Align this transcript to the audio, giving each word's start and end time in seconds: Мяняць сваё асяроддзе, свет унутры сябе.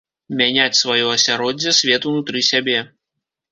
Мяняць 0.37 0.79
сваё 0.79 1.11
асяроддзе, 1.17 1.75
свет 1.83 2.11
унутры 2.15 2.45
сябе. 2.51 2.79